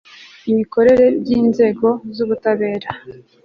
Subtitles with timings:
[0.51, 2.89] imikorere by'inzego z'ubutabera